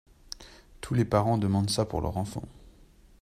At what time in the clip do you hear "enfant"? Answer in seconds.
2.17-2.41